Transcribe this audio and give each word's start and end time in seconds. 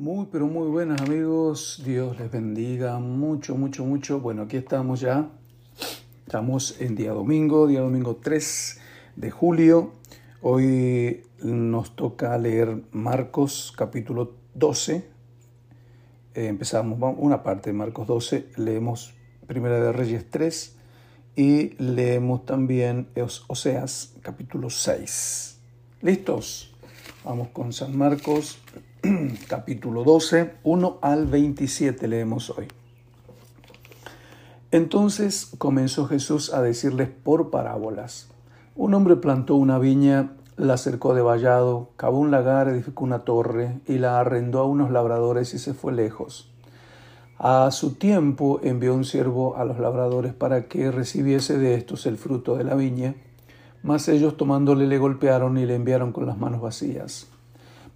Muy, 0.00 0.28
pero 0.32 0.46
muy 0.46 0.66
buenas 0.68 1.02
amigos. 1.02 1.82
Dios 1.84 2.18
les 2.18 2.30
bendiga 2.30 2.98
mucho, 2.98 3.54
mucho, 3.54 3.84
mucho. 3.84 4.18
Bueno, 4.18 4.44
aquí 4.44 4.56
estamos 4.56 5.00
ya. 5.00 5.28
Estamos 6.24 6.80
en 6.80 6.96
día 6.96 7.12
domingo, 7.12 7.66
día 7.66 7.82
domingo 7.82 8.16
3 8.16 8.80
de 9.16 9.30
julio. 9.30 9.92
Hoy 10.40 11.24
nos 11.42 11.94
toca 11.96 12.38
leer 12.38 12.82
Marcos 12.92 13.74
capítulo 13.76 14.32
12. 14.54 15.04
Eh, 16.34 16.46
empezamos 16.46 16.98
una 17.18 17.42
parte 17.42 17.68
de 17.68 17.74
Marcos 17.76 18.06
12. 18.06 18.52
Leemos 18.56 19.12
Primera 19.46 19.84
de 19.84 19.92
Reyes 19.92 20.30
3 20.30 20.76
y 21.36 21.74
leemos 21.76 22.46
también 22.46 23.08
Oseas 23.48 24.14
capítulo 24.22 24.70
6. 24.70 25.58
¿Listos? 26.00 26.74
Vamos 27.22 27.48
con 27.48 27.74
San 27.74 27.94
Marcos 27.98 28.62
capítulo 29.48 30.04
12, 30.04 30.56
1 30.62 30.98
al 31.00 31.26
27 31.26 32.06
leemos 32.06 32.50
hoy. 32.50 32.68
Entonces 34.70 35.52
comenzó 35.56 36.06
Jesús 36.06 36.52
a 36.52 36.60
decirles 36.60 37.08
por 37.08 37.50
parábolas. 37.50 38.28
Un 38.76 38.92
hombre 38.92 39.16
plantó 39.16 39.54
una 39.54 39.78
viña, 39.78 40.32
la 40.56 40.76
cercó 40.76 41.14
de 41.14 41.22
vallado, 41.22 41.90
cavó 41.96 42.18
un 42.18 42.30
lagar, 42.30 42.68
edificó 42.68 43.04
una 43.04 43.20
torre 43.20 43.80
y 43.86 43.98
la 43.98 44.20
arrendó 44.20 44.60
a 44.60 44.66
unos 44.66 44.90
labradores 44.90 45.54
y 45.54 45.58
se 45.58 45.72
fue 45.72 45.92
lejos. 45.92 46.52
A 47.38 47.70
su 47.70 47.94
tiempo 47.94 48.60
envió 48.62 48.94
un 48.94 49.04
siervo 49.04 49.56
a 49.56 49.64
los 49.64 49.78
labradores 49.78 50.34
para 50.34 50.68
que 50.68 50.90
recibiese 50.90 51.56
de 51.56 51.74
estos 51.74 52.04
el 52.04 52.18
fruto 52.18 52.56
de 52.56 52.64
la 52.64 52.74
viña, 52.74 53.14
mas 53.82 54.08
ellos 54.08 54.36
tomándole 54.36 54.86
le 54.86 54.98
golpearon 54.98 55.56
y 55.56 55.64
le 55.64 55.74
enviaron 55.74 56.12
con 56.12 56.26
las 56.26 56.36
manos 56.36 56.60
vacías. 56.60 57.28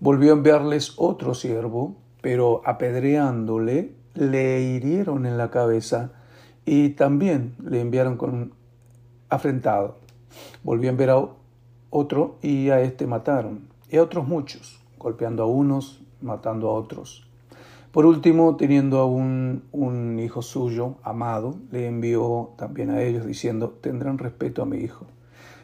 Volvió 0.00 0.32
a 0.32 0.36
enviarles 0.36 0.94
otro 0.96 1.34
siervo, 1.34 1.96
pero 2.20 2.62
apedreándole, 2.64 3.94
le 4.14 4.60
hirieron 4.62 5.26
en 5.26 5.38
la 5.38 5.50
cabeza 5.50 6.12
y 6.64 6.90
también 6.90 7.54
le 7.62 7.80
enviaron 7.80 8.16
con 8.16 8.54
afrentado. 9.28 9.98
Volvió 10.62 10.88
a 10.88 10.92
enviar 10.92 11.10
a 11.10 11.28
otro 11.90 12.36
y 12.42 12.70
a 12.70 12.80
este 12.80 13.06
mataron, 13.06 13.68
y 13.88 13.96
a 13.96 14.02
otros 14.02 14.26
muchos, 14.26 14.80
golpeando 14.98 15.42
a 15.42 15.46
unos, 15.46 16.02
matando 16.20 16.70
a 16.70 16.74
otros. 16.74 17.26
Por 17.92 18.06
último, 18.06 18.56
teniendo 18.56 18.98
a 18.98 19.06
un 19.06 20.18
hijo 20.20 20.42
suyo, 20.42 20.96
amado, 21.04 21.54
le 21.70 21.86
envió 21.86 22.50
también 22.56 22.90
a 22.90 23.02
ellos, 23.02 23.24
diciendo, 23.26 23.70
tendrán 23.80 24.18
respeto 24.18 24.62
a 24.62 24.66
mi 24.66 24.78
hijo. 24.78 25.06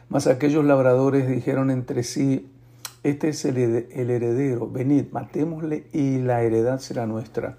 Mas 0.08 0.26
aquellos 0.26 0.64
labradores 0.64 1.28
dijeron 1.28 1.70
entre 1.70 2.02
sí, 2.02 2.49
este 3.02 3.30
es 3.30 3.46
el 3.46 3.56
heredero, 3.56 4.70
venid, 4.70 5.06
matémosle 5.10 5.86
y 5.90 6.18
la 6.18 6.42
heredad 6.42 6.80
será 6.80 7.06
nuestra. 7.06 7.56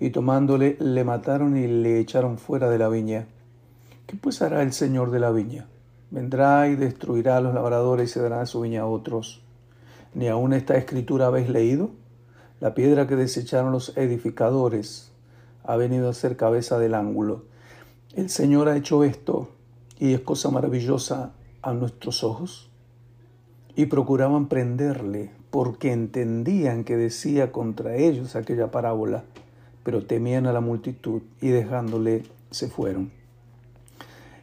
Y 0.00 0.10
tomándole, 0.10 0.76
le 0.80 1.04
mataron 1.04 1.56
y 1.56 1.68
le 1.68 2.00
echaron 2.00 2.38
fuera 2.38 2.68
de 2.68 2.78
la 2.78 2.88
viña. 2.88 3.28
¿Qué 4.06 4.16
pues 4.16 4.42
hará 4.42 4.62
el 4.62 4.72
Señor 4.72 5.12
de 5.12 5.20
la 5.20 5.30
viña? 5.30 5.68
Vendrá 6.10 6.66
y 6.66 6.74
destruirá 6.74 7.36
a 7.36 7.40
los 7.40 7.54
labradores 7.54 8.10
y 8.10 8.12
se 8.14 8.20
dará 8.20 8.44
su 8.46 8.62
viña 8.62 8.80
a 8.80 8.86
otros. 8.86 9.44
¿Ni 10.12 10.26
aún 10.26 10.52
esta 10.52 10.76
escritura 10.76 11.28
habéis 11.28 11.50
leído? 11.50 11.90
La 12.58 12.74
piedra 12.74 13.06
que 13.06 13.14
desecharon 13.14 13.70
los 13.70 13.96
edificadores 13.96 15.12
ha 15.62 15.76
venido 15.76 16.08
a 16.08 16.14
ser 16.14 16.36
cabeza 16.36 16.80
del 16.80 16.94
ángulo. 16.94 17.44
El 18.16 18.28
Señor 18.28 18.68
ha 18.68 18.76
hecho 18.76 19.04
esto 19.04 19.50
y 20.00 20.14
es 20.14 20.20
cosa 20.20 20.50
maravillosa 20.50 21.32
a 21.62 21.72
nuestros 21.74 22.24
ojos 22.24 22.69
y 23.80 23.86
procuraban 23.86 24.48
prenderle 24.48 25.30
porque 25.50 25.90
entendían 25.90 26.84
que 26.84 26.98
decía 26.98 27.50
contra 27.50 27.96
ellos 27.96 28.36
aquella 28.36 28.70
parábola, 28.70 29.24
pero 29.84 30.04
temían 30.04 30.46
a 30.46 30.52
la 30.52 30.60
multitud 30.60 31.22
y 31.40 31.48
dejándole 31.48 32.24
se 32.50 32.68
fueron. 32.68 33.10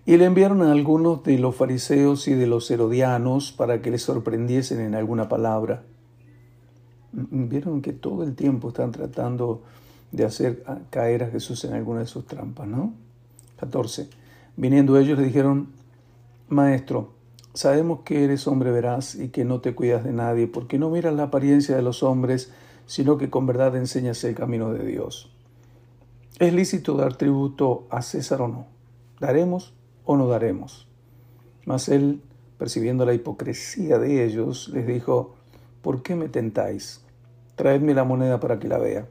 Y 0.08 0.18
le 0.18 0.26
enviaron 0.26 0.64
a 0.64 0.72
algunos 0.72 1.24
de 1.24 1.38
los 1.38 1.56
fariseos 1.56 2.28
y 2.28 2.34
de 2.34 2.48
los 2.48 2.72
herodianos 2.72 3.52
para 3.52 3.80
que 3.84 3.92
le 3.92 4.00
sorprendiesen 4.00 4.80
en 4.80 4.96
alguna 4.96 5.30
palabra. 5.30 5.84
Vieron 7.12 7.84
que 7.84 7.94
todo 7.94 8.24
el 8.24 8.34
tiempo 8.34 8.70
están 8.70 8.92
tratando 8.92 9.62
de 10.12 10.26
hacer 10.26 10.64
caer 10.90 11.26
a 11.26 11.30
Jesús 11.30 11.64
en 11.64 11.74
alguna 11.74 12.00
de 12.00 12.08
sus 12.08 12.26
trampas, 12.26 12.68
¿no? 12.68 12.92
14. 13.60 14.10
Viniendo 14.56 14.98
ellos 14.98 15.20
le 15.20 15.26
dijeron, 15.26 15.68
Maestro, 16.50 17.17
Sabemos 17.58 18.02
que 18.02 18.24
eres 18.24 18.46
hombre 18.46 18.70
veraz 18.70 19.16
y 19.16 19.30
que 19.30 19.44
no 19.44 19.62
te 19.62 19.74
cuidas 19.74 20.04
de 20.04 20.14
nadie, 20.14 20.46
porque 20.46 20.78
no 20.78 20.92
miras 20.92 21.16
la 21.16 21.24
apariencia 21.24 21.76
de 21.76 21.82
los 21.82 22.04
hombres, 22.04 22.52
sino 22.86 23.18
que 23.18 23.32
con 23.32 23.48
verdad 23.48 23.76
enseñas 23.76 24.24
el 24.26 24.36
camino 24.36 24.72
de 24.74 24.86
Dios. 24.86 25.36
¿Es 26.38 26.54
lícito 26.54 26.94
dar 26.94 27.16
tributo 27.16 27.88
a 27.90 28.04
César 28.04 28.44
o 28.44 28.48
no? 28.48 28.68
¿Daremos 29.20 29.74
o 30.06 30.18
no 30.18 30.28
daremos? 30.28 30.88
Mas 31.66 31.90
él, 31.90 32.22
percibiendo 32.60 33.08
la 33.08 33.16
hipocresía 33.16 33.98
de 33.98 34.24
ellos, 34.24 34.70
les 34.70 34.86
dijo, 34.86 35.34
¿por 35.82 36.04
qué 36.04 36.16
me 36.16 36.30
tentáis? 36.30 37.02
Traedme 37.56 37.96
la 37.96 38.04
moneda 38.04 38.40
para 38.40 38.60
que 38.60 38.68
la 38.68 38.78
vea. 38.78 39.08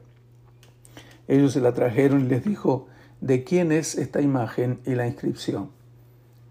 Ellos 1.27 1.51
se 1.51 1.59
la 1.59 1.73
trajeron 1.73 2.21
y 2.21 2.29
les 2.29 2.45
dijo, 2.45 2.87
¿de 3.19 3.43
quién 3.43 3.73
es 3.73 3.97
esta 3.97 4.21
imagen 4.21 4.79
y 4.85 4.95
la 4.95 5.05
inscripción? 5.05 5.69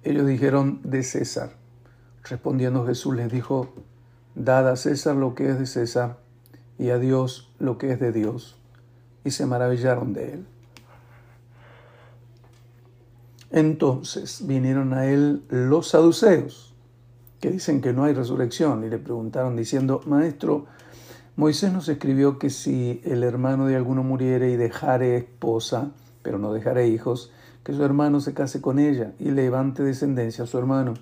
Ellos 0.02 0.26
dijeron, 0.26 0.82
de 0.84 1.02
César. 1.02 1.64
Respondiendo 2.28 2.84
Jesús 2.86 3.14
les 3.14 3.30
dijo, 3.30 3.68
Dad 4.34 4.68
a 4.68 4.76
César 4.76 5.16
lo 5.16 5.34
que 5.34 5.50
es 5.50 5.58
de 5.58 5.66
César 5.66 6.18
y 6.78 6.90
a 6.90 6.98
Dios 6.98 7.52
lo 7.58 7.78
que 7.78 7.92
es 7.92 8.00
de 8.00 8.12
Dios. 8.12 8.56
Y 9.24 9.30
se 9.30 9.46
maravillaron 9.46 10.12
de 10.12 10.34
él. 10.34 10.46
Entonces 13.50 14.46
vinieron 14.46 14.92
a 14.92 15.06
él 15.06 15.42
los 15.48 15.88
saduceos, 15.88 16.74
que 17.40 17.50
dicen 17.50 17.80
que 17.80 17.92
no 17.92 18.04
hay 18.04 18.12
resurrección, 18.12 18.84
y 18.84 18.88
le 18.88 18.98
preguntaron 18.98 19.56
diciendo, 19.56 20.00
Maestro, 20.04 20.66
Moisés 21.36 21.72
nos 21.72 21.88
escribió 21.88 22.38
que 22.38 22.50
si 22.50 23.00
el 23.04 23.22
hermano 23.22 23.66
de 23.66 23.76
alguno 23.76 24.02
muriere 24.02 24.50
y 24.50 24.56
dejare 24.56 25.16
esposa, 25.16 25.92
pero 26.22 26.38
no 26.38 26.52
dejare 26.52 26.88
hijos, 26.88 27.30
que 27.62 27.72
su 27.72 27.84
hermano 27.84 28.20
se 28.20 28.34
case 28.34 28.60
con 28.60 28.78
ella 28.78 29.12
y 29.18 29.30
levante 29.30 29.82
descendencia 29.82 30.44
a 30.44 30.46
su 30.46 30.58
hermano. 30.58 30.94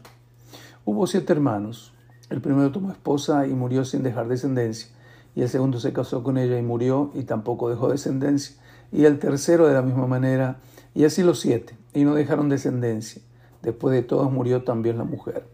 Hubo 0.87 1.07
siete 1.07 1.33
hermanos. 1.33 1.95
El 2.29 2.43
primero 2.43 2.71
tomó 2.71 2.93
esposa 2.93 3.47
y 3.47 3.55
murió 3.55 3.87
sin 3.87 4.03
dejar 4.03 4.29
descendencia, 4.29 4.89
y 5.35 5.41
el 5.41 5.49
segundo 5.49 5.81
se 5.81 5.95
casó 5.95 6.23
con 6.23 6.37
ella 6.37 6.59
y 6.59 6.63
murió 6.63 7.11
y 7.15 7.23
tampoco 7.23 7.71
dejó 7.71 7.89
descendencia, 7.89 8.57
y 8.93 9.07
el 9.07 9.19
tercero 9.19 9.67
de 9.67 9.73
la 9.73 9.81
misma 9.81 10.07
manera, 10.07 10.59
y 10.95 11.05
así 11.05 11.23
los 11.23 11.41
siete, 11.41 11.75
y 11.95 12.05
no 12.05 12.15
dejaron 12.15 12.51
descendencia. 12.51 13.23
Después 13.63 13.95
de 13.95 14.03
todos 14.03 14.31
murió 14.31 14.63
también 14.63 14.99
la 14.99 15.05
mujer. 15.05 15.47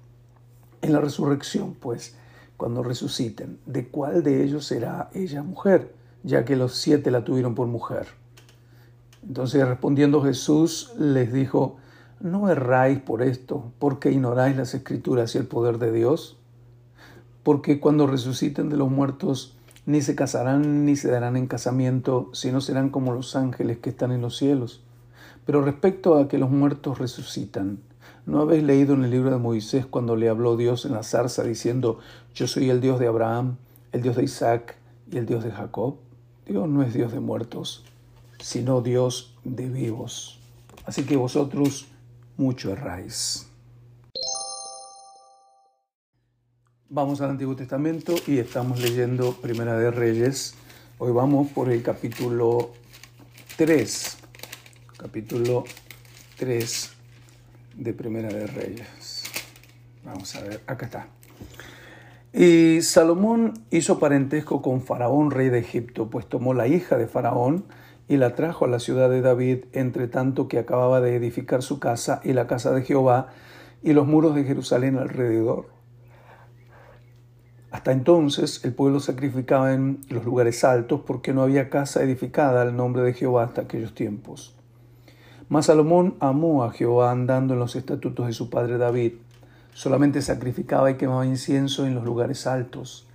En 0.83 0.93
la 0.93 1.01
resurrección, 1.01 1.75
pues, 1.75 2.17
cuando 2.57 2.83
resuciten, 2.83 3.61
¿de 3.67 3.87
cuál 3.87 4.25
de 4.25 4.43
ellos 4.43 4.67
será 4.67 5.11
ella 5.15 5.45
mujer? 5.45 5.95
Ya 6.25 6.45
que 6.45 6.57
los 6.57 6.75
siete 6.75 7.13
la 7.13 7.25
tuvieron 7.25 7.55
por 7.55 7.69
mujer. 7.69 8.09
Entonces 9.23 9.67
respondiendo 9.67 10.23
Jesús 10.23 10.93
les 10.99 11.33
dijo, 11.33 11.77
¿No 12.21 12.51
erráis 12.51 12.99
por 12.99 13.23
esto, 13.23 13.73
porque 13.79 14.13
ignoráis 14.13 14.55
las 14.55 14.75
escrituras 14.75 15.35
y 15.35 15.39
el 15.39 15.47
poder 15.47 15.79
de 15.79 15.91
Dios? 15.91 16.37
Porque 17.43 17.81
cuando 17.81 18.07
resuciten 18.07 18.69
de 18.69 18.77
los 18.77 18.91
muertos, 18.91 19.57
ni 19.87 20.03
se 20.03 20.15
casarán 20.15 20.85
ni 20.85 20.97
se 20.97 21.11
darán 21.11 21.39
en 21.39 21.47
casamiento, 21.47 22.29
sino 22.35 22.61
serán 22.61 22.91
como 22.91 23.15
los 23.15 23.37
ángeles 23.37 23.79
que 23.79 23.89
están 23.89 24.13
en 24.13 24.21
los 24.21 24.37
cielos. 24.37 24.83
Pero 25.47 25.63
respecto 25.63 26.19
a 26.19 26.29
que 26.29 26.37
los 26.37 26.51
muertos 26.51 26.99
resucitan, 26.99 27.79
¿no 28.27 28.41
habéis 28.41 28.65
leído 28.65 28.93
en 28.93 29.05
el 29.05 29.11
libro 29.13 29.31
de 29.31 29.39
Moisés 29.39 29.87
cuando 29.87 30.15
le 30.15 30.29
habló 30.29 30.59
Dios 30.59 30.85
en 30.85 30.93
la 30.93 31.03
zarza 31.03 31.43
diciendo, 31.43 32.01
yo 32.35 32.47
soy 32.47 32.69
el 32.69 32.83
Dios 32.83 33.01
de 33.01 33.07
Abraham, 33.07 33.57
el 33.93 34.03
Dios 34.03 34.17
de 34.17 34.25
Isaac 34.25 34.77
y 35.11 35.17
el 35.17 35.25
Dios 35.25 35.43
de 35.43 35.53
Jacob? 35.53 35.95
Dios 36.47 36.69
no 36.69 36.83
es 36.83 36.93
Dios 36.93 37.13
de 37.13 37.21
muertos, 37.21 37.83
sino 38.41 38.83
Dios 38.83 39.35
de 39.45 39.71
vivos. 39.71 40.39
Así 40.85 41.05
que 41.05 41.17
vosotros 41.17 41.87
mucho 42.41 42.73
erráis. 42.73 43.47
Vamos 46.89 47.21
al 47.21 47.31
Antiguo 47.31 47.55
Testamento 47.55 48.15
y 48.27 48.39
estamos 48.39 48.81
leyendo 48.81 49.35
Primera 49.35 49.77
de 49.77 49.91
Reyes. 49.91 50.55
Hoy 50.97 51.13
vamos 51.13 51.49
por 51.49 51.71
el 51.71 51.83
capítulo 51.83 52.71
3. 53.59 54.17
Capítulo 54.97 55.65
3 56.39 56.91
de 57.77 57.93
Primera 57.93 58.29
de 58.29 58.47
Reyes. 58.47 59.25
Vamos 60.03 60.35
a 60.35 60.41
ver, 60.41 60.63
acá 60.67 60.87
está. 60.87 61.09
Y 62.33 62.81
Salomón 62.81 63.67
hizo 63.71 63.99
parentesco 63.99 64.63
con 64.63 64.81
Faraón, 64.81 65.31
rey 65.31 65.51
de 65.51 65.59
Egipto, 65.59 66.09
pues 66.09 66.27
tomó 66.27 66.55
la 66.55 66.67
hija 66.67 66.97
de 66.97 67.07
Faraón, 67.07 67.67
y 68.11 68.17
la 68.17 68.35
trajo 68.35 68.65
a 68.65 68.69
la 68.69 68.81
ciudad 68.81 69.09
de 69.09 69.21
David, 69.21 69.67
entre 69.73 70.09
tanto 70.09 70.49
que 70.49 70.59
acababa 70.59 71.01
de 71.01 71.15
edificar 71.15 71.63
su 71.63 71.79
casa 71.79 72.21
y 72.25 72.33
la 72.33 72.49
casa 72.49 72.73
de 72.73 72.83
Jehová 72.83 73.29
y 73.85 73.93
los 73.93 74.05
muros 74.05 74.35
de 74.35 74.43
Jerusalén 74.43 74.99
alrededor. 74.99 75.67
Hasta 77.71 77.93
entonces 77.93 78.65
el 78.65 78.75
pueblo 78.75 78.99
sacrificaba 78.99 79.75
en 79.75 80.01
los 80.09 80.25
lugares 80.25 80.65
altos 80.65 81.03
porque 81.07 81.33
no 81.33 81.43
había 81.43 81.71
casa 81.71 82.03
edificada 82.03 82.63
al 82.63 82.75
nombre 82.75 83.03
de 83.03 83.15
Jehová 83.15 83.45
hasta 83.45 83.61
aquellos 83.61 83.95
tiempos. 83.95 84.57
Mas 85.49 85.67
Salomón 85.67 86.17
amó 86.19 86.65
a 86.65 86.73
Jehová 86.73 87.13
andando 87.13 87.55
en 87.55 87.61
los 87.61 87.77
estatutos 87.77 88.27
de 88.27 88.33
su 88.33 88.51
padre 88.51 88.77
David. 88.77 89.13
Solamente 89.73 90.21
sacrificaba 90.21 90.91
y 90.91 90.95
quemaba 90.95 91.27
incienso 91.27 91.87
en 91.87 91.95
los 91.95 92.03
lugares 92.03 92.49
altos. 92.49 93.09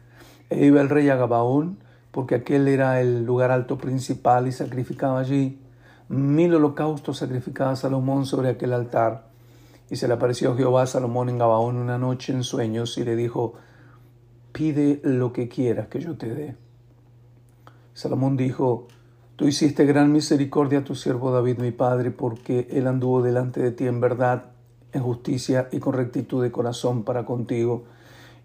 E 0.50 0.68
iba 0.68 0.80
el 0.80 0.88
rey 0.88 1.10
a 1.10 1.18
Gabaón, 1.18 1.80
porque 2.16 2.36
aquel 2.36 2.70
era 2.70 3.02
el 3.02 3.26
lugar 3.26 3.52
alto 3.52 3.78
principal 3.78 4.48
y 4.48 4.54
sacrificaba 4.54 5.20
allí. 5.20 5.60
Mil 6.08 6.56
holocaustos 6.56 7.18
sacrificaba 7.18 7.76
Salomón 7.76 8.26
sobre 8.26 8.48
aquel 8.48 8.72
altar. 8.72 9.28
Y 9.90 9.98
se 9.98 10.08
le 10.08 10.14
apareció 10.14 10.56
Jehová 10.56 10.84
a 10.84 10.88
Salomón 10.88 11.28
en 11.28 11.40
Gabaón 11.40 11.76
una 11.76 11.98
noche 11.98 12.32
en 12.32 12.46
sueños 12.46 12.98
y 12.98 13.04
le 13.04 13.18
dijo, 13.18 13.56
pide 14.54 15.02
lo 15.04 15.34
que 15.34 15.50
quieras 15.50 15.90
que 15.90 16.00
yo 16.00 16.16
te 16.16 16.34
dé. 16.34 16.56
Salomón 17.94 18.38
dijo, 18.38 18.88
Tú 19.36 19.46
hiciste 19.50 19.84
gran 19.84 20.14
misericordia 20.14 20.80
a 20.80 20.84
tu 20.86 20.96
siervo 20.96 21.34
David 21.34 21.58
mi 21.58 21.72
padre, 21.72 22.12
porque 22.12 22.70
él 22.72 22.88
anduvo 22.88 23.24
delante 23.24 23.62
de 23.62 23.72
ti 23.72 23.88
en 23.88 24.00
verdad, 24.00 24.46
en 24.94 25.04
justicia 25.04 25.68
y 25.74 25.80
con 25.80 25.92
rectitud 25.92 26.42
de 26.42 26.54
corazón 26.54 27.04
para 27.04 27.26
contigo, 27.26 27.84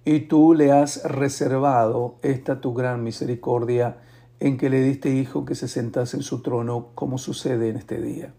y 0.04 0.20
tú 0.20 0.54
le 0.54 0.72
has 0.72 1.04
reservado 1.04 2.16
esta 2.22 2.60
tu 2.60 2.72
gran 2.74 3.02
misericordia 3.02 3.98
en 4.40 4.56
que 4.56 4.70
le 4.70 4.80
diste 4.80 5.14
hijo 5.14 5.44
que 5.44 5.54
se 5.54 5.68
sentase 5.68 6.16
en 6.16 6.22
su 6.22 6.40
trono, 6.40 6.88
como 6.94 7.18
sucede 7.18 7.68
en 7.68 7.76
este 7.76 8.00
día. 8.00 8.32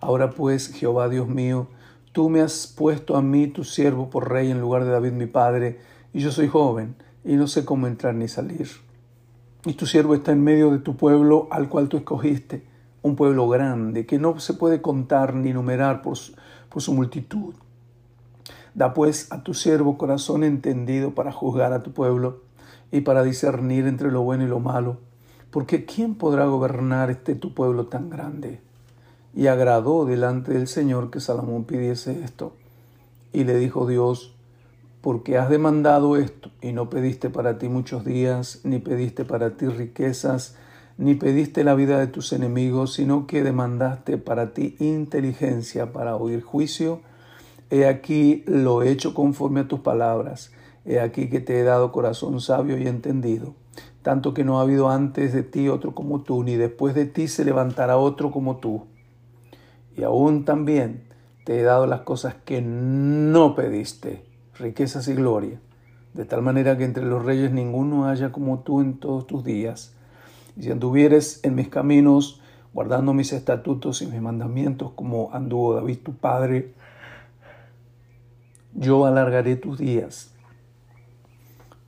Ahora 0.00 0.30
pues, 0.30 0.68
Jehová 0.68 1.08
Dios 1.08 1.28
mío, 1.28 1.68
tú 2.10 2.28
me 2.28 2.40
has 2.40 2.66
puesto 2.66 3.16
a 3.16 3.22
mí, 3.22 3.46
tu 3.46 3.62
siervo, 3.62 4.10
por 4.10 4.30
rey 4.30 4.50
en 4.50 4.60
lugar 4.60 4.84
de 4.84 4.90
David 4.90 5.12
mi 5.12 5.26
padre, 5.26 5.78
y 6.12 6.20
yo 6.20 6.32
soy 6.32 6.48
joven, 6.48 6.96
y 7.24 7.34
no 7.36 7.46
sé 7.46 7.64
cómo 7.64 7.86
entrar 7.86 8.14
ni 8.14 8.26
salir. 8.26 8.68
Y 9.64 9.74
tu 9.74 9.86
siervo 9.86 10.16
está 10.16 10.32
en 10.32 10.42
medio 10.42 10.72
de 10.72 10.78
tu 10.78 10.96
pueblo 10.96 11.46
al 11.52 11.68
cual 11.68 11.88
tú 11.88 11.96
escogiste, 11.96 12.66
un 13.02 13.14
pueblo 13.14 13.48
grande, 13.48 14.06
que 14.06 14.18
no 14.18 14.40
se 14.40 14.54
puede 14.54 14.82
contar 14.82 15.34
ni 15.34 15.52
numerar 15.52 16.02
por 16.02 16.16
su, 16.16 16.34
por 16.68 16.82
su 16.82 16.92
multitud. 16.92 17.54
Da 18.74 18.94
pues 18.94 19.30
a 19.30 19.42
tu 19.42 19.54
siervo 19.54 19.98
corazón 19.98 20.44
entendido 20.44 21.14
para 21.14 21.32
juzgar 21.32 21.72
a 21.72 21.82
tu 21.82 21.92
pueblo 21.92 22.40
y 22.90 23.02
para 23.02 23.22
discernir 23.22 23.86
entre 23.86 24.10
lo 24.10 24.22
bueno 24.22 24.44
y 24.44 24.48
lo 24.48 24.60
malo, 24.60 24.98
porque 25.50 25.84
¿quién 25.84 26.14
podrá 26.14 26.46
gobernar 26.46 27.10
este 27.10 27.34
tu 27.34 27.54
pueblo 27.54 27.86
tan 27.86 28.08
grande? 28.10 28.60
Y 29.34 29.46
agradó 29.46 30.04
delante 30.04 30.52
del 30.52 30.68
Señor 30.68 31.10
que 31.10 31.20
Salomón 31.20 31.64
pidiese 31.64 32.22
esto. 32.22 32.54
Y 33.32 33.44
le 33.44 33.56
dijo 33.56 33.86
Dios, 33.86 34.34
porque 35.02 35.36
has 35.36 35.50
demandado 35.50 36.16
esto 36.16 36.50
y 36.60 36.72
no 36.72 36.88
pediste 36.88 37.28
para 37.28 37.58
ti 37.58 37.68
muchos 37.68 38.04
días, 38.04 38.60
ni 38.62 38.78
pediste 38.78 39.24
para 39.24 39.56
ti 39.56 39.66
riquezas, 39.66 40.56
ni 40.96 41.14
pediste 41.14 41.64
la 41.64 41.74
vida 41.74 41.98
de 41.98 42.06
tus 42.06 42.32
enemigos, 42.32 42.94
sino 42.94 43.26
que 43.26 43.42
demandaste 43.42 44.18
para 44.18 44.52
ti 44.52 44.76
inteligencia 44.78 45.92
para 45.92 46.16
oír 46.16 46.42
juicio. 46.42 47.00
He 47.72 47.86
aquí 47.86 48.44
lo 48.46 48.82
he 48.82 48.90
hecho 48.90 49.14
conforme 49.14 49.60
a 49.60 49.66
tus 49.66 49.80
palabras. 49.80 50.52
He 50.84 51.00
aquí 51.00 51.30
que 51.30 51.40
te 51.40 51.58
he 51.58 51.62
dado 51.62 51.90
corazón 51.90 52.38
sabio 52.42 52.76
y 52.76 52.86
entendido, 52.86 53.54
tanto 54.02 54.34
que 54.34 54.44
no 54.44 54.58
ha 54.58 54.62
habido 54.64 54.90
antes 54.90 55.32
de 55.32 55.42
ti 55.42 55.70
otro 55.70 55.94
como 55.94 56.20
tú, 56.20 56.44
ni 56.44 56.56
después 56.56 56.94
de 56.94 57.06
ti 57.06 57.28
se 57.28 57.46
levantará 57.46 57.96
otro 57.96 58.30
como 58.30 58.58
tú. 58.58 58.82
Y 59.96 60.02
aún 60.02 60.44
también 60.44 61.04
te 61.46 61.58
he 61.58 61.62
dado 61.62 61.86
las 61.86 62.02
cosas 62.02 62.34
que 62.44 62.60
no 62.60 63.54
pediste 63.54 64.22
riquezas 64.58 65.08
y 65.08 65.14
gloria, 65.14 65.58
de 66.12 66.26
tal 66.26 66.42
manera 66.42 66.76
que 66.76 66.84
entre 66.84 67.06
los 67.06 67.24
reyes 67.24 67.52
ninguno 67.52 68.06
haya 68.06 68.32
como 68.32 68.58
tú 68.58 68.82
en 68.82 68.98
todos 68.98 69.26
tus 69.26 69.44
días. 69.44 69.94
Y 70.58 70.64
si 70.64 70.70
anduvieres 70.70 71.40
en 71.42 71.54
mis 71.54 71.68
caminos, 71.68 72.42
guardando 72.74 73.14
mis 73.14 73.32
estatutos 73.32 74.02
y 74.02 74.06
mis 74.08 74.20
mandamientos, 74.20 74.90
como 74.90 75.32
anduvo 75.32 75.72
David 75.72 76.00
tu 76.04 76.12
padre, 76.12 76.74
yo 78.74 79.06
alargaré 79.06 79.56
tus 79.56 79.78
días. 79.78 80.34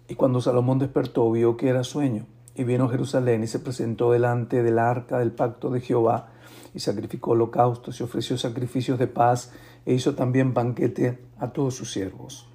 Y 0.09 0.15
cuando 0.15 0.41
Salomón 0.41 0.79
despertó, 0.79 1.31
vio 1.31 1.57
que 1.57 1.69
era 1.69 1.85
sueño, 1.85 2.27
y 2.55 2.65
vino 2.65 2.85
a 2.85 2.91
Jerusalén 2.91 3.43
y 3.43 3.47
se 3.47 3.59
presentó 3.59 4.13
delante 4.13 4.63
del 4.63 4.79
arca 4.79 5.19
del 5.19 5.33
pacto 5.33 5.71
de 5.71 5.81
Jehová, 5.81 6.29
y 6.75 6.81
sacrificó 6.81 7.33
holocaustos 7.33 8.01
y 8.01 8.03
ofreció 8.03 8.37
sacrificios 8.37 8.99
de 8.99 9.07
paz, 9.07 9.53
e 9.87 9.95
hizo 9.95 10.15
también 10.15 10.55
banquete 10.55 11.19
a 11.39 11.53
todos 11.53 11.75
sus 11.75 11.93
siervos. 11.93 12.49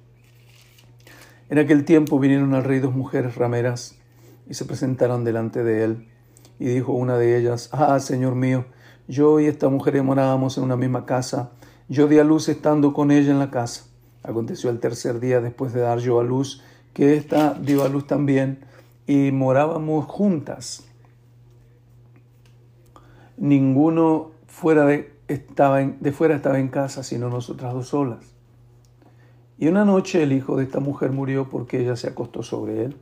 En 1.48 1.58
aquel 1.58 1.84
tiempo 1.84 2.20
vinieron 2.20 2.54
al 2.54 2.62
rey 2.62 2.78
dos 2.78 2.94
mujeres 2.94 3.34
rameras 3.34 3.96
y 4.48 4.54
se 4.54 4.64
presentaron 4.64 5.24
delante 5.24 5.64
de 5.64 5.84
él. 5.84 6.08
Y 6.60 6.66
dijo 6.66 6.92
una 6.92 7.16
de 7.16 7.36
ellas, 7.36 7.70
Ah, 7.72 7.98
Señor 7.98 8.36
mío, 8.36 8.66
yo 9.08 9.40
y 9.40 9.46
esta 9.46 9.68
mujer 9.68 10.00
morábamos 10.04 10.58
en 10.58 10.64
una 10.64 10.76
misma 10.76 11.06
casa. 11.06 11.50
Yo 11.88 12.06
di 12.06 12.18
a 12.20 12.24
luz 12.24 12.48
estando 12.48 12.92
con 12.92 13.10
ella 13.10 13.32
en 13.32 13.40
la 13.40 13.50
casa. 13.50 13.89
Aconteció 14.22 14.70
el 14.70 14.80
tercer 14.80 15.20
día 15.20 15.40
después 15.40 15.72
de 15.72 15.80
dar 15.80 15.98
yo 15.98 16.20
a 16.20 16.24
luz, 16.24 16.62
que 16.92 17.16
ésta 17.16 17.54
dio 17.54 17.84
a 17.84 17.88
luz 17.88 18.06
también, 18.06 18.60
y 19.06 19.32
morábamos 19.32 20.06
juntas. 20.06 20.84
Ninguno 23.36 24.32
fuera 24.46 24.84
de, 24.84 25.12
estaba 25.28 25.80
de 25.80 26.12
fuera 26.12 26.36
estaba 26.36 26.58
en 26.58 26.68
casa, 26.68 27.02
sino 27.02 27.30
nosotras 27.30 27.72
dos 27.72 27.88
solas. 27.88 28.34
Y 29.58 29.68
una 29.68 29.84
noche 29.84 30.22
el 30.22 30.32
hijo 30.32 30.56
de 30.56 30.64
esta 30.64 30.80
mujer 30.80 31.12
murió 31.12 31.48
porque 31.48 31.80
ella 31.80 31.96
se 31.96 32.08
acostó 32.08 32.42
sobre 32.42 32.84
él. 32.84 32.96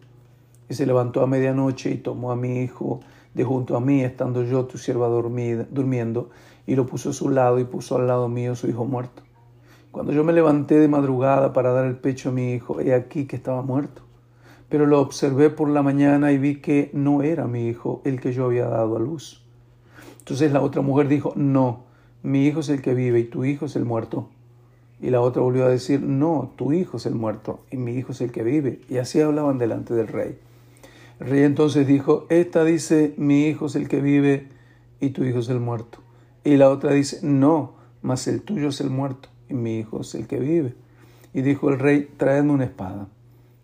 Y 0.69 0.75
se 0.75 0.87
levantó 0.87 1.23
a 1.23 1.27
medianoche 1.27 1.91
y 1.91 1.99
tomó 1.99 2.31
a 2.31 2.37
mi 2.37 2.61
hijo 2.61 3.01
de 3.35 3.45
junto 3.45 3.77
a 3.77 3.81
mí, 3.81 4.03
estando 4.03 4.43
yo, 4.43 4.67
tu 4.67 4.79
sierva, 4.79 5.09
durmiendo, 5.09 6.31
y 6.67 6.75
lo 6.75 6.87
puso 6.87 7.11
a 7.11 7.13
su 7.13 7.31
lado 7.31 7.59
y 7.59 7.65
puso 7.65 7.97
al 7.97 8.07
lado 8.07 8.29
mío 8.29 8.57
su 8.57 8.69
hijo 8.69 8.85
muerto. 8.85 9.23
Cuando 9.91 10.13
yo 10.13 10.23
me 10.23 10.35
levanté 10.35 10.79
de 10.79 10.87
madrugada 10.87 11.55
para 11.55 11.73
dar 11.73 11.87
el 11.87 11.97
pecho 11.97 12.29
a 12.29 12.33
mi 12.33 12.53
hijo, 12.53 12.81
he 12.81 12.93
aquí 12.93 13.27
que 13.27 13.37
estaba 13.37 13.63
muerto. 13.63 14.03
Pero 14.69 14.85
lo 14.85 15.01
observé 15.01 15.49
por 15.49 15.71
la 15.71 15.83
mañana 15.83 16.31
y 16.31 16.37
vi 16.37 16.57
que 16.57 16.91
no 16.93 17.23
era 17.23 17.47
mi 17.47 17.69
hijo 17.69 18.03
el 18.05 18.21
que 18.21 18.35
yo 18.35 18.45
había 18.45 18.67
dado 18.67 18.97
a 18.97 19.01
luz. 19.01 19.47
Entonces 20.19 20.53
la 20.53 20.61
otra 20.61 20.83
mujer 20.83 21.09
dijo, 21.09 21.33
no, 21.37 21.85
mi 22.23 22.47
hijo 22.47 22.61
es 22.61 22.69
el 22.69 22.83
que 22.83 22.93
vive 22.93 23.21
y 23.21 23.25
tu 23.25 23.47
hijo 23.47 23.65
es 23.65 23.77
el 23.77 23.87
muerto. 23.87 24.29
Y 25.01 25.09
la 25.09 25.23
otra 25.23 25.41
volvió 25.41 25.65
a 25.65 25.71
decir, 25.71 26.03
no, 26.03 26.53
tu 26.57 26.75
hijo 26.75 26.99
es 26.99 27.07
el 27.07 27.15
muerto 27.15 27.61
y 27.71 27.79
mi 27.79 27.93
hijo 27.93 28.13
es 28.13 28.21
el 28.21 28.31
que 28.31 28.43
vive. 28.43 28.83
Y 28.91 28.99
así 28.99 29.23
hablaban 29.23 29.57
delante 29.57 29.95
del 29.95 30.09
rey. 30.09 30.39
El 31.19 31.29
rey 31.29 31.43
entonces 31.45 31.87
dijo, 31.87 32.27
esta 32.29 32.63
dice, 32.63 33.15
mi 33.17 33.47
hijo 33.47 33.67
es 33.67 33.75
el 33.75 33.89
que 33.89 34.03
vive 34.03 34.49
y 35.01 35.11
tu 35.11 35.25
hijo 35.25 35.39
es 35.39 35.49
el 35.49 35.61
muerto. 35.61 36.01
Y 36.45 36.59
la 36.59 36.69
otra 36.69 36.93
dice, 36.93 37.21
no, 37.23 37.73
mas 38.03 38.29
el 38.29 38.43
tuyo 38.43 38.69
es 38.69 38.83
el 38.83 38.91
muerto 38.91 39.31
y 39.49 39.55
mi 39.55 39.79
hijo 39.79 40.01
es 40.01 40.15
el 40.15 40.27
que 40.27 40.39
vive. 40.39 40.75
Y 41.35 41.43
dijo 41.43 41.71
el 41.71 41.79
rey, 41.79 42.09
traedme 42.17 42.53
una 42.53 42.65
espada. 42.65 43.09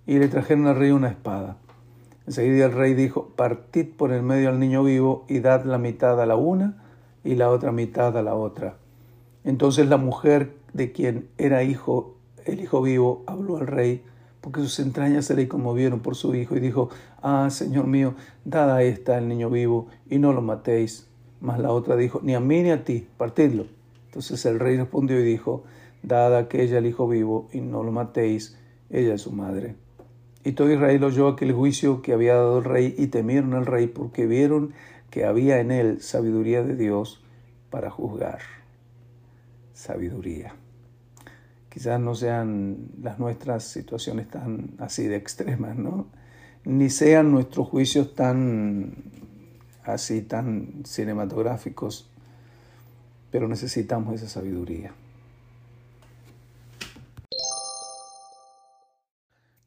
Y 0.06 0.18
le 0.18 0.28
trajeron 0.28 0.66
al 0.66 0.76
rey 0.76 0.90
una 0.90 1.08
espada. 1.08 1.56
Enseguida 2.26 2.66
el 2.66 2.72
rey 2.72 2.94
dijo, 2.94 3.30
partid 3.36 3.86
por 3.96 4.12
el 4.12 4.22
medio 4.22 4.48
al 4.48 4.58
niño 4.58 4.82
vivo 4.82 5.24
y 5.28 5.40
dad 5.40 5.64
la 5.64 5.78
mitad 5.78 6.20
a 6.20 6.26
la 6.26 6.36
una 6.36 6.82
y 7.22 7.34
la 7.34 7.50
otra 7.50 7.72
mitad 7.72 8.16
a 8.16 8.22
la 8.22 8.34
otra. 8.34 8.76
Entonces 9.44 9.88
la 9.88 9.98
mujer 9.98 10.54
de 10.72 10.92
quien 10.92 11.28
era 11.36 11.62
hijo, 11.62 12.14
el 12.46 12.60
hijo 12.60 12.80
vivo, 12.82 13.22
habló 13.26 13.58
al 13.58 13.66
rey, 13.66 14.02
porque 14.40 14.60
sus 14.60 14.78
entrañas 14.78 15.26
se 15.26 15.34
le 15.34 15.48
conmovieron 15.48 16.00
por 16.00 16.16
su 16.16 16.34
hijo, 16.34 16.56
y 16.56 16.60
dijo, 16.60 16.90
Ah, 17.22 17.48
Señor 17.50 17.86
mío, 17.86 18.14
dada 18.44 18.82
esta 18.82 19.16
el 19.16 19.28
niño 19.28 19.48
vivo, 19.48 19.88
y 20.10 20.18
no 20.18 20.32
lo 20.32 20.42
matéis. 20.42 21.06
Mas 21.40 21.58
la 21.58 21.70
otra 21.72 21.96
dijo, 21.96 22.20
Ni 22.22 22.34
a 22.34 22.40
mí 22.40 22.62
ni 22.62 22.70
a 22.70 22.84
ti, 22.84 23.06
partidlo. 23.16 23.66
Entonces 24.14 24.46
el 24.46 24.60
rey 24.60 24.76
respondió 24.76 25.18
y 25.18 25.24
dijo, 25.24 25.64
Dada 26.04 26.38
aquella 26.38 26.78
el 26.78 26.86
hijo 26.86 27.08
vivo, 27.08 27.48
y 27.52 27.60
no 27.60 27.82
lo 27.82 27.90
matéis, 27.90 28.56
ella 28.88 29.14
es 29.14 29.22
su 29.22 29.32
madre. 29.32 29.74
Y 30.44 30.52
todo 30.52 30.70
Israel 30.70 31.02
oyó 31.02 31.26
aquel 31.26 31.52
juicio 31.52 32.00
que 32.00 32.12
había 32.12 32.34
dado 32.36 32.58
el 32.58 32.64
rey, 32.64 32.94
y 32.96 33.08
temieron 33.08 33.54
al 33.54 33.66
rey, 33.66 33.88
porque 33.88 34.26
vieron 34.26 34.72
que 35.10 35.24
había 35.24 35.58
en 35.58 35.72
él 35.72 36.00
sabiduría 36.00 36.62
de 36.62 36.76
Dios 36.76 37.24
para 37.70 37.90
juzgar. 37.90 38.38
Sabiduría 39.72 40.54
quizás 41.68 41.98
no 41.98 42.14
sean 42.14 42.90
las 43.02 43.18
nuestras 43.18 43.64
situaciones 43.64 44.28
tan 44.28 44.76
así 44.78 45.08
de 45.08 45.16
extremas, 45.16 45.76
¿no? 45.76 46.06
Ni 46.64 46.88
sean 46.88 47.32
nuestros 47.32 47.66
juicios 47.66 48.14
tan 48.14 48.94
así, 49.82 50.22
tan 50.22 50.84
cinematográficos, 50.84 52.13
pero 53.34 53.48
necesitamos 53.48 54.14
esa 54.14 54.28
sabiduría. 54.28 54.92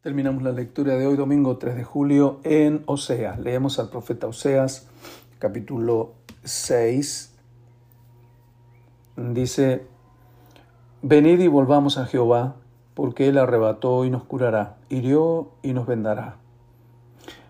Terminamos 0.02 0.42
la 0.42 0.54
lectura 0.54 0.96
de 0.96 1.06
hoy, 1.06 1.18
domingo 1.18 1.58
3 1.58 1.76
de 1.76 1.84
julio, 1.84 2.40
en 2.46 2.84
Oseas. 2.86 3.38
Leemos 3.38 3.78
al 3.78 3.90
profeta 3.90 4.26
Oseas, 4.26 4.88
capítulo 5.38 6.14
6. 6.46 7.36
Dice, 9.18 9.86
Venid 11.02 11.42
y 11.42 11.48
volvamos 11.48 11.98
a 11.98 12.06
Jehová, 12.06 12.56
porque 12.94 13.28
Él 13.28 13.38
arrebató 13.38 14.06
y 14.06 14.10
nos 14.10 14.24
curará, 14.24 14.78
hirió 14.88 15.50
y 15.62 15.74
nos 15.74 15.88
vendará. 15.88 16.38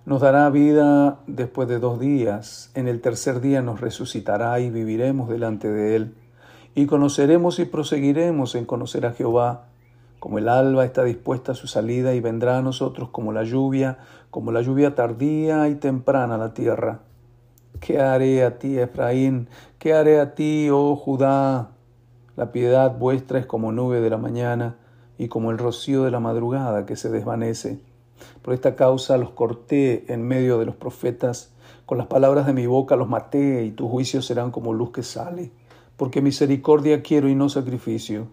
Nos 0.07 0.21
dará 0.21 0.49
vida 0.49 1.19
después 1.27 1.67
de 1.67 1.79
dos 1.79 1.99
días, 1.99 2.71
en 2.75 2.87
el 2.87 3.01
tercer 3.01 3.41
día 3.41 3.61
nos 3.61 3.81
resucitará 3.81 4.57
y 4.61 4.69
viviremos 4.69 5.27
delante 5.27 5.69
de 5.69 5.97
Él, 5.97 6.15
y 6.75 6.85
conoceremos 6.85 7.59
y 7.59 7.65
proseguiremos 7.65 8.55
en 8.55 8.63
conocer 8.63 9.05
a 9.05 9.11
Jehová, 9.11 9.65
como 10.19 10.37
el 10.37 10.47
alba 10.47 10.85
está 10.85 11.03
dispuesta 11.03 11.51
a 11.51 11.55
su 11.55 11.67
salida 11.67 12.13
y 12.15 12.21
vendrá 12.21 12.57
a 12.57 12.61
nosotros 12.61 13.09
como 13.09 13.33
la 13.33 13.43
lluvia, 13.43 13.97
como 14.31 14.53
la 14.53 14.61
lluvia 14.61 14.95
tardía 14.95 15.67
y 15.67 15.75
temprana 15.75 16.35
a 16.35 16.37
la 16.37 16.53
tierra. 16.53 17.01
¿Qué 17.81 17.99
haré 17.99 18.45
a 18.45 18.59
ti, 18.59 18.79
Efraín? 18.79 19.49
¿Qué 19.77 19.93
haré 19.93 20.21
a 20.21 20.35
ti, 20.35 20.69
oh 20.71 20.95
Judá? 20.95 21.71
La 22.37 22.53
piedad 22.53 22.97
vuestra 22.97 23.39
es 23.39 23.45
como 23.45 23.73
nube 23.73 23.99
de 23.99 24.09
la 24.09 24.17
mañana 24.17 24.77
y 25.17 25.27
como 25.27 25.51
el 25.51 25.57
rocío 25.57 26.05
de 26.05 26.11
la 26.11 26.21
madrugada 26.21 26.85
que 26.85 26.95
se 26.95 27.09
desvanece. 27.09 27.81
Por 28.41 28.53
esta 28.53 28.75
causa 28.75 29.17
los 29.17 29.31
corté 29.31 30.11
en 30.11 30.27
medio 30.27 30.59
de 30.59 30.65
los 30.65 30.75
profetas, 30.75 31.51
con 31.85 31.97
las 31.97 32.07
palabras 32.07 32.45
de 32.45 32.53
mi 32.53 32.67
boca 32.67 32.95
los 32.95 33.07
maté, 33.07 33.63
y 33.63 33.71
tus 33.71 33.89
juicios 33.89 34.25
serán 34.25 34.51
como 34.51 34.73
luz 34.73 34.91
que 34.91 35.03
sale, 35.03 35.51
porque 35.95 36.21
misericordia 36.21 37.01
quiero 37.01 37.29
y 37.29 37.35
no 37.35 37.49
sacrificio, 37.49 38.27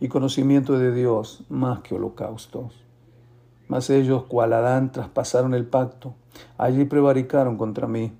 y 0.00 0.08
conocimiento 0.08 0.78
de 0.78 0.92
Dios 0.92 1.44
más 1.48 1.80
que 1.80 1.94
holocaustos. 1.94 2.84
Mas 3.68 3.90
ellos, 3.90 4.24
cual 4.24 4.52
Adán, 4.52 4.92
traspasaron 4.92 5.54
el 5.54 5.66
pacto, 5.66 6.14
allí 6.56 6.84
prevaricaron 6.84 7.56
contra 7.56 7.86
mí. 7.86 8.12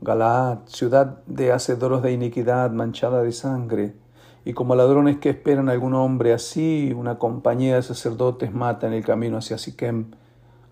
Galaad, 0.00 0.58
ciudad 0.66 1.22
de 1.26 1.52
hacedoros 1.52 2.02
de 2.02 2.12
iniquidad, 2.12 2.70
manchada 2.70 3.22
de 3.22 3.32
sangre, 3.32 3.94
y 4.44 4.52
como 4.52 4.74
ladrones 4.74 5.16
que 5.18 5.30
esperan 5.30 5.70
algún 5.70 5.94
hombre, 5.94 6.34
así 6.34 6.92
una 6.94 7.18
compañía 7.18 7.76
de 7.76 7.82
sacerdotes 7.82 8.52
mata 8.52 8.86
en 8.86 8.92
el 8.92 9.04
camino 9.04 9.38
hacia 9.38 9.56
Siquem, 9.56 10.10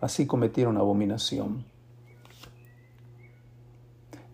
así 0.03 0.27
cometieron 0.27 0.77
abominación. 0.77 1.65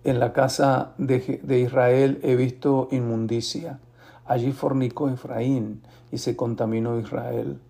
En 0.02 0.18
la 0.18 0.32
casa 0.32 0.94
de, 0.98 1.40
de 1.42 1.60
Israel 1.60 2.18
he 2.24 2.34
visto 2.34 2.88
inmundicia, 2.90 3.78
allí 4.24 4.50
fornicó 4.52 5.08
Efraín 5.08 5.82
y 6.10 6.18
se 6.18 6.34
contaminó 6.34 6.98
Israel. 6.98 7.60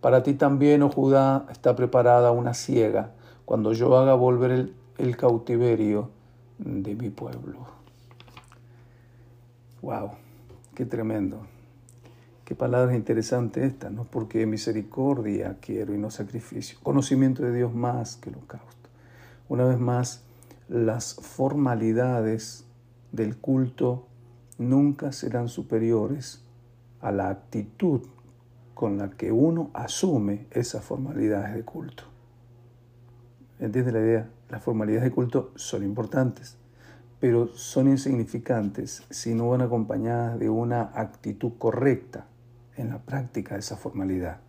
Para 0.00 0.22
ti 0.22 0.34
también, 0.34 0.82
oh 0.82 0.90
Judá, 0.90 1.46
está 1.50 1.74
preparada 1.74 2.30
una 2.32 2.54
ciega, 2.54 3.12
cuando 3.44 3.72
yo 3.72 3.96
haga 3.96 4.14
volver 4.14 4.50
el, 4.50 4.76
el 4.98 5.16
cautiverio 5.16 6.10
de 6.58 6.94
mi 6.94 7.08
pueblo. 7.08 7.66
Wow. 9.80 10.10
Qué 10.74 10.84
tremendo. 10.84 11.46
Qué 12.52 12.56
palabras 12.56 12.94
interesantes 12.94 13.64
estas, 13.64 13.90
¿no? 13.90 14.04
Porque 14.04 14.44
misericordia 14.44 15.56
quiero 15.58 15.94
y 15.94 15.98
no 15.98 16.10
sacrificio. 16.10 16.76
Conocimiento 16.82 17.42
de 17.42 17.54
Dios 17.54 17.74
más 17.74 18.16
que 18.16 18.28
holocausto. 18.28 18.90
Una 19.48 19.64
vez 19.64 19.78
más, 19.78 20.22
las 20.68 21.14
formalidades 21.14 22.66
del 23.10 23.38
culto 23.38 24.06
nunca 24.58 25.12
serán 25.12 25.48
superiores 25.48 26.44
a 27.00 27.10
la 27.10 27.30
actitud 27.30 28.02
con 28.74 28.98
la 28.98 29.08
que 29.08 29.32
uno 29.32 29.70
asume 29.72 30.44
esas 30.50 30.84
formalidades 30.84 31.54
de 31.54 31.62
culto. 31.62 32.02
¿Entiendes 33.60 33.94
la 33.94 34.00
idea? 34.00 34.30
Las 34.50 34.62
formalidades 34.62 35.04
de 35.04 35.10
culto 35.10 35.52
son 35.54 35.84
importantes, 35.84 36.58
pero 37.18 37.48
son 37.54 37.88
insignificantes 37.88 39.04
si 39.08 39.32
no 39.32 39.48
van 39.48 39.62
acompañadas 39.62 40.38
de 40.38 40.50
una 40.50 40.90
actitud 40.92 41.52
correcta 41.56 42.26
en 42.76 42.90
la 42.90 42.98
práctica 42.98 43.56
esa 43.56 43.76
formalidad. 43.76 44.40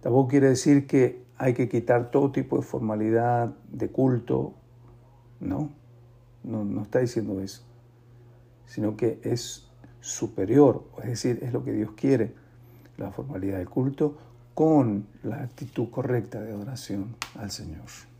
Tampoco 0.00 0.28
quiere 0.28 0.48
decir 0.48 0.86
que 0.86 1.24
hay 1.38 1.54
que 1.54 1.68
quitar 1.68 2.10
todo 2.10 2.32
tipo 2.32 2.56
de 2.56 2.62
formalidad 2.62 3.54
de 3.70 3.88
culto, 3.88 4.54
no, 5.40 5.70
no, 6.42 6.64
no 6.64 6.82
está 6.82 6.98
diciendo 7.00 7.40
eso, 7.40 7.62
sino 8.66 8.96
que 8.96 9.20
es 9.22 9.68
superior, 10.00 10.84
es 10.98 11.06
decir, 11.10 11.38
es 11.42 11.52
lo 11.52 11.64
que 11.64 11.72
Dios 11.72 11.92
quiere, 11.92 12.34
la 12.96 13.10
formalidad 13.10 13.58
del 13.58 13.68
culto 13.68 14.18
con 14.54 15.06
la 15.22 15.42
actitud 15.42 15.88
correcta 15.90 16.40
de 16.40 16.52
adoración 16.52 17.16
al 17.36 17.50
Señor. 17.50 18.11